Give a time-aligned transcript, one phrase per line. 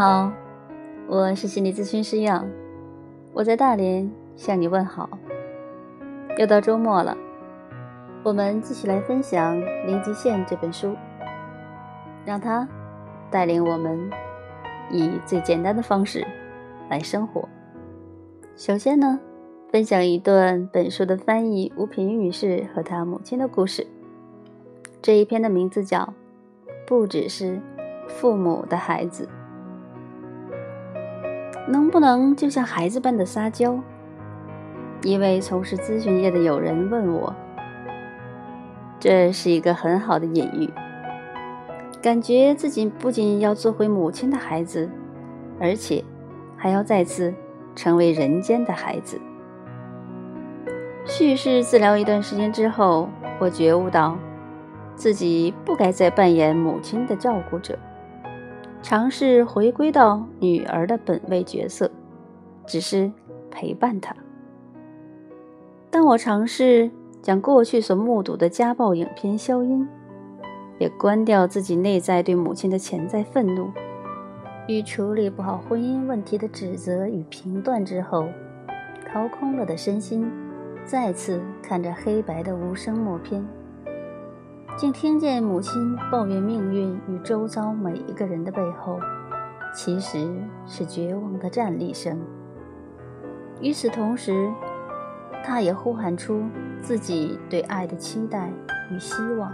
[0.00, 0.32] 好，
[1.06, 2.48] 我是心理咨询师杨，
[3.34, 5.10] 我在大连向你问好。
[6.38, 7.14] 又到周末了，
[8.22, 10.96] 我们继续来分享《零极限》这本书，
[12.24, 12.66] 让它
[13.30, 14.10] 带领我们
[14.90, 16.26] 以最简单的方式
[16.88, 17.46] 来生活。
[18.56, 19.20] 首先呢，
[19.70, 23.86] 分享一段本书的翻译吴品玉女士和她母亲的故事。
[25.02, 25.98] 这一篇的名字叫
[26.86, 27.60] 《不只是
[28.08, 29.26] 父母的孩子》。
[31.70, 33.78] 能不能就像孩子般的撒娇？
[35.02, 37.32] 一位从事咨询业的友人问我。
[38.98, 40.68] 这是一个很好的隐喻，
[42.02, 44.90] 感觉自己不仅要做回母亲的孩子，
[45.60, 46.04] 而且
[46.56, 47.32] 还要再次
[47.76, 49.20] 成为人间的孩子。
[51.06, 53.08] 叙事治疗一段时间之后，
[53.38, 54.18] 我觉悟到，
[54.96, 57.78] 自己不该再扮演母亲的照顾者。
[58.82, 61.90] 尝试回归到女儿的本位角色，
[62.66, 63.12] 只是
[63.50, 64.14] 陪伴她。
[65.90, 69.86] 当我尝试将过去所目睹的家暴影片消音，
[70.78, 73.70] 也关掉自己内在对母亲的潜在愤怒
[74.66, 78.26] 与处理不好婚姻问题的指责与评断之后，
[79.06, 80.30] 掏空了的身心，
[80.84, 83.44] 再次看着黑白的无声默片。
[84.80, 88.98] 竟听见母亲抱怨命运与周遭每一个人的背后，
[89.74, 90.26] 其实
[90.66, 92.18] 是绝望的站立声。
[93.60, 94.50] 与此同时，
[95.44, 96.42] 她也呼喊出
[96.80, 98.50] 自己对爱的期待
[98.90, 99.52] 与希望，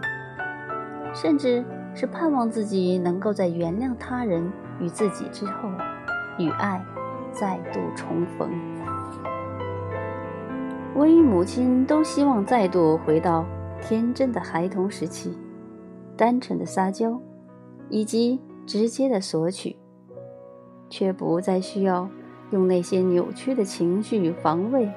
[1.12, 5.69] 甚至是盼望自己能够在原谅他人与自己之后，
[6.38, 6.80] 与爱
[7.32, 8.48] 再度重逢。
[10.94, 13.44] 我与母亲都希望再度回到。
[13.81, 15.32] 天真的孩童时期，
[16.16, 17.20] 单纯的撒娇，
[17.88, 19.76] 以及直接的索取，
[20.91, 22.09] 却不再需要
[22.50, 24.91] 用那些扭曲的情绪与防卫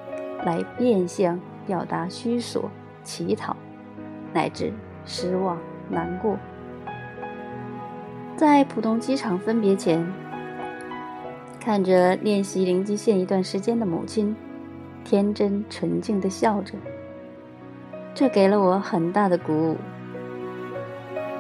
[0.44, 2.72] 来变相表达虚索、
[3.04, 3.56] 乞讨，
[4.34, 4.74] 乃至
[5.06, 5.60] 失望、
[5.90, 6.36] 难过。
[8.36, 10.12] 在浦东机场分别前，
[11.60, 14.36] 看着练习零极限一段时间的母亲，
[15.04, 16.74] 天真纯净的笑着。
[18.14, 19.78] 这给了我很大的鼓舞，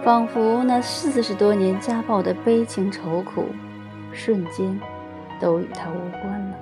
[0.03, 3.43] 仿佛那四十多年家暴的悲情愁苦，
[4.13, 4.79] 瞬间
[5.39, 6.55] 都与他无关了。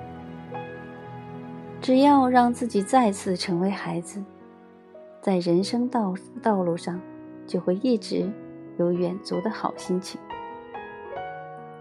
[1.80, 4.22] 只要让自己再次成为孩子，
[5.20, 7.00] 在人生道道路上，
[7.46, 8.28] 就会一直
[8.76, 10.20] 有远足的好心情。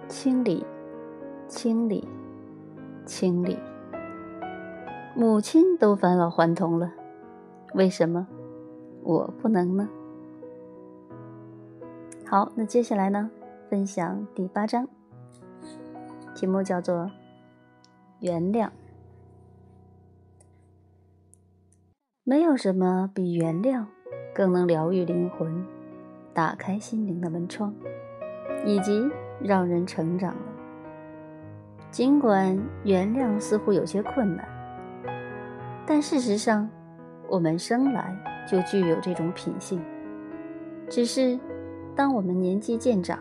[0.08, 0.64] 清理，
[1.48, 2.08] 清理，
[3.06, 3.58] 清理，
[5.16, 6.92] 母亲都返老还童了。
[7.78, 8.28] 为什么
[9.04, 9.88] 我不能呢？
[12.26, 13.30] 好，那接下来呢？
[13.70, 14.88] 分享第八章，
[16.34, 17.12] 题目叫做
[18.20, 18.72] “原谅”。
[22.26, 23.86] 没有什么比原谅
[24.34, 25.64] 更能疗愈灵魂、
[26.34, 27.76] 打开心灵的门窗，
[28.66, 29.08] 以及
[29.40, 30.42] 让人成长了。
[31.92, 34.48] 尽管原谅似乎有些困难，
[35.86, 36.68] 但事实上。
[37.30, 38.16] 我们生来
[38.50, 39.82] 就具有这种品性，
[40.90, 41.38] 只是
[41.96, 43.20] 当我们年纪渐长，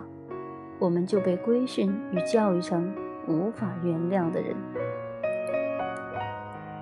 [0.79, 2.95] 我们就被规训与教育成
[3.27, 4.55] 无法原谅的人。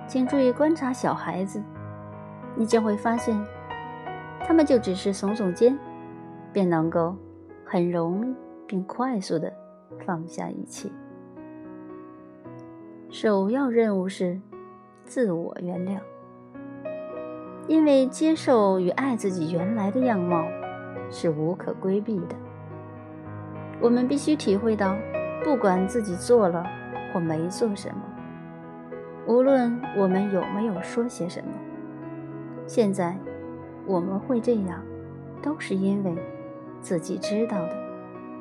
[0.07, 1.61] 请注意观察小孩子，
[2.55, 3.35] 你将会发现，
[4.41, 5.77] 他们就只是耸耸肩，
[6.53, 7.15] 便能够
[7.65, 8.35] 很容易
[8.67, 9.51] 并快速的
[10.05, 10.87] 放下一切。
[13.09, 14.39] 首要任务是
[15.05, 15.99] 自我原谅。
[17.67, 20.45] 因为接受与爱自己原来的样貌
[21.09, 22.35] 是无可规避的，
[23.81, 24.95] 我们必须体会到，
[25.43, 26.63] 不管自己做了
[27.11, 28.01] 或没做什么，
[29.25, 31.51] 无论我们有没有说些什么，
[32.67, 33.17] 现在
[33.85, 34.83] 我们会这样，
[35.41, 36.15] 都是因为
[36.81, 37.75] 自己知道的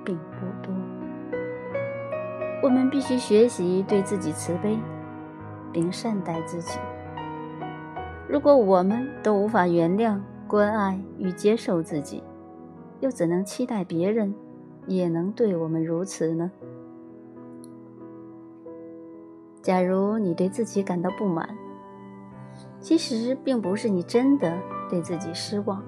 [0.05, 0.75] 并不多。
[2.62, 4.79] 我们必须学习对自己慈悲，
[5.73, 6.79] 并善待自己。
[8.29, 10.19] 如果我们都无法原谅、
[10.49, 12.23] 关爱与接受自己，
[13.00, 14.35] 又怎能期待别人
[14.87, 16.50] 也能对我们如此呢？
[19.62, 21.49] 假如你对自己感到不满，
[22.81, 24.59] 其实并不是你真的
[24.91, 25.82] 对自己失望，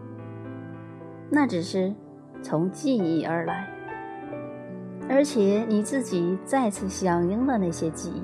[1.30, 1.94] 那只是
[2.42, 3.68] 从记忆而来，
[5.08, 8.22] 而且你自己再次响应了那些记忆。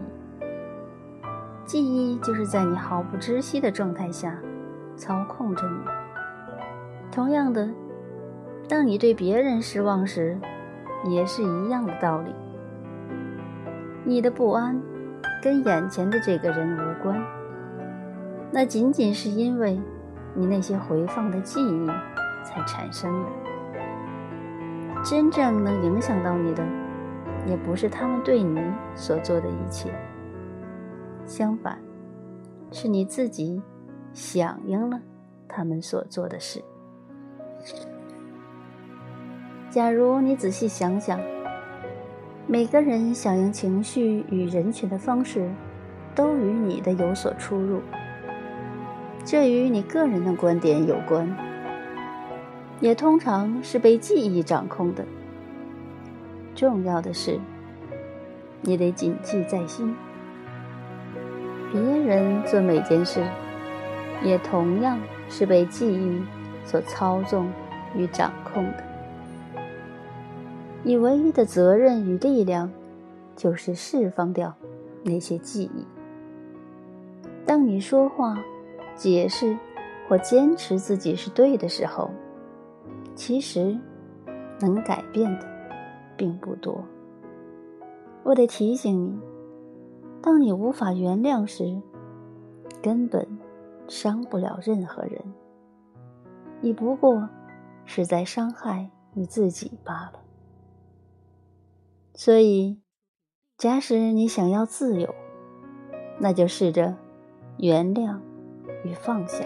[1.73, 4.39] 记忆就是在你毫不知悉的状态下
[4.95, 5.79] 操控着你。
[7.11, 7.67] 同样的，
[8.69, 10.39] 当你对别人失望时，
[11.09, 12.35] 也是一样的道理。
[14.05, 14.79] 你的不安
[15.43, 17.19] 跟眼前的这个人无关，
[18.51, 19.81] 那仅仅是因为
[20.35, 21.87] 你那些回放的记忆
[22.45, 23.29] 才产生的。
[25.03, 26.63] 真正能影响到你的，
[27.47, 28.63] 也不是他们对你
[28.95, 29.91] 所做的一切，
[31.27, 31.79] 相反，
[32.71, 33.61] 是你自己
[34.13, 35.01] 响应了
[35.49, 36.63] 他们所做的事。
[39.71, 41.19] 假如你仔细想想，
[42.47, 45.51] 每个人响应情绪与人群的方式，
[46.15, 47.81] 都与你的有所出入。
[49.25, 51.35] 这与你个人的观点有关，
[52.81, 55.05] 也通常是被记忆掌控的。
[56.55, 57.41] 重要的是，
[58.61, 59.95] 你得谨记在心。
[61.73, 63.25] 别人做每件事，
[64.23, 66.23] 也同样是被记忆
[66.67, 67.51] 所操纵
[67.97, 68.85] 与掌控的。
[70.83, 72.71] 你唯一的责任与力量，
[73.35, 74.53] 就是释放掉
[75.03, 75.87] 那些记忆。
[77.47, 78.39] 当你说话、
[78.95, 79.57] 解释
[80.09, 82.11] 或坚持自己是对的时候，
[83.15, 83.75] 其实
[84.61, 85.47] 能改变的
[86.17, 86.85] 并不多。
[88.25, 89.19] 我得提醒你，
[90.23, 91.83] 当你无法原谅时，
[92.81, 93.27] 根本
[93.89, 95.21] 伤不了任何人。
[96.61, 97.29] 你不过
[97.85, 100.21] 是在伤害你自己罢了。
[102.15, 102.81] 所以，
[103.59, 105.13] 假使你想要自由，
[106.21, 106.95] 那就试着
[107.59, 108.19] 原谅
[108.85, 109.45] 与放下。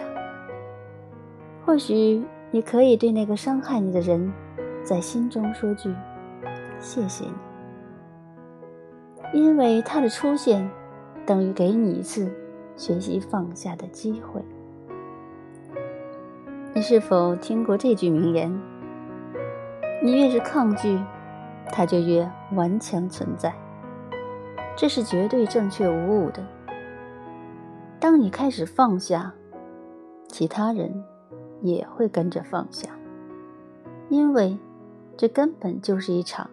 [1.65, 4.31] 或许你可以对那个伤害你的人，
[4.83, 5.93] 在心中说句
[6.79, 7.33] “谢谢你”，
[9.33, 10.69] 因为他的出现，
[11.25, 12.31] 等于给你一次
[12.75, 14.41] 学习放下的机会。
[16.73, 18.59] 你是否听过这句名言？
[20.03, 20.99] 你越是抗拒。
[21.69, 23.53] 它就越顽强存在，
[24.77, 26.41] 这是绝对正确无误的。
[27.99, 29.33] 当你开始放下，
[30.29, 31.03] 其他人
[31.61, 32.87] 也会跟着放下，
[34.07, 34.57] 因为
[35.17, 36.49] 这根本就是一场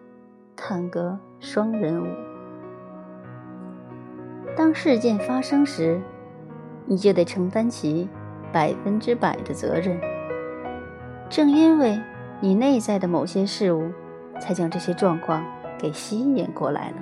[0.53, 2.34] 探戈双人舞。
[4.65, 6.01] 当事件发生时，
[6.87, 8.09] 你就得承担起
[8.51, 10.01] 百分之百的责任。
[11.29, 12.01] 正因为
[12.39, 13.91] 你内在的某些事物。
[14.37, 15.45] 才将这些状况
[15.77, 16.97] 给吸引过来了。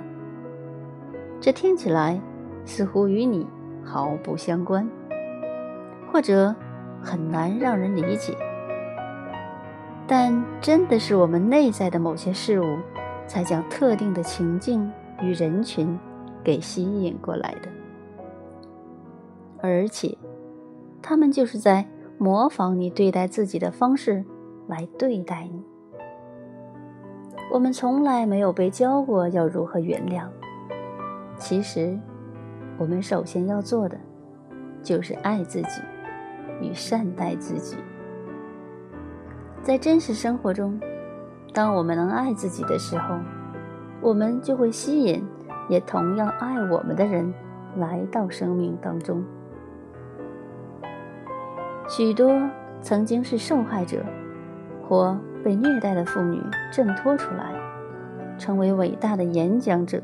[1.40, 2.20] 这听起来
[2.64, 3.44] 似乎与你
[3.82, 4.88] 毫不相关，
[6.12, 6.54] 或者
[7.02, 8.36] 很难让人理解。
[10.06, 12.78] 但真的是我们内在的某些事物，
[13.26, 14.88] 才将特定的情境
[15.20, 15.98] 与人群
[16.44, 17.68] 给吸引过来的，
[19.62, 20.16] 而且，
[21.00, 21.88] 他们就是在
[22.18, 24.22] 模仿你对待自己的方式
[24.68, 25.64] 来对待你。
[27.50, 30.26] 我们从来没有被教过要如何原谅。
[31.38, 31.98] 其实，
[32.76, 33.98] 我们首先要做的，
[34.82, 35.80] 就是爱自己
[36.60, 37.76] 与善待自己。
[39.62, 40.78] 在真实生活中，
[41.52, 43.16] 当我们能爱自己的时候，
[44.02, 45.24] 我们就会吸引
[45.68, 47.32] 也同样爱我们的人
[47.76, 49.24] 来到生命当中。
[51.88, 52.40] 许多
[52.80, 54.04] 曾经是受害者，
[54.88, 55.18] 或。
[55.44, 57.52] 被虐待的妇女挣脱出来，
[58.38, 60.02] 成为伟大的演讲者，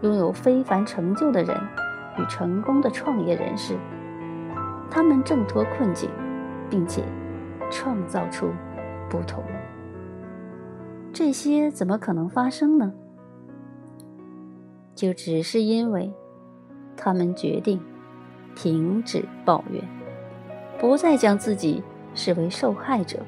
[0.00, 1.54] 拥有非凡成就的人
[2.18, 3.76] 与成功的创业人士。
[4.90, 6.08] 他们挣脱困境，
[6.70, 7.04] 并且
[7.70, 8.48] 创造出
[9.10, 9.44] 不同。
[11.12, 12.90] 这些怎么可能发生呢？
[15.04, 16.10] 就只是因为
[16.96, 17.78] 他们决定
[18.56, 19.84] 停止抱怨，
[20.78, 21.82] 不再将自己
[22.14, 23.18] 视为受害者。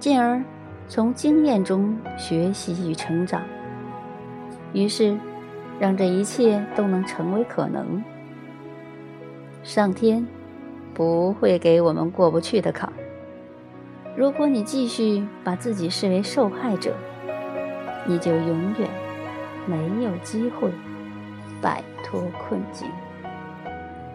[0.00, 0.42] 进而
[0.88, 3.44] 从经验中学习与成长，
[4.72, 5.16] 于是
[5.78, 8.02] 让这一切都能成为可能。
[9.62, 10.26] 上天
[10.92, 12.92] 不会给我们过不去的坎。
[14.16, 16.96] 如果你继续把自己视为受害者，
[18.04, 18.90] 你就永远
[19.66, 20.70] 没有机会
[21.60, 22.88] 摆脱困境。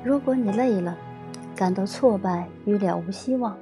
[0.04, 0.98] 如果你累了，
[1.56, 3.58] 感到挫败与了无希望。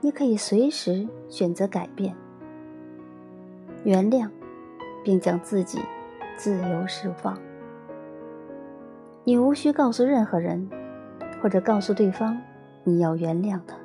[0.00, 2.14] 你可以随时选择改变、
[3.82, 4.28] 原谅，
[5.02, 5.80] 并将自己
[6.36, 7.36] 自由释放。
[9.24, 10.70] 你无需告诉任何人，
[11.42, 12.40] 或者告诉对方
[12.84, 13.76] 你要原谅他，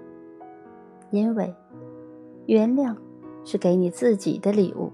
[1.10, 1.52] 因为
[2.46, 2.96] 原谅
[3.44, 4.92] 是给你自己的礼物。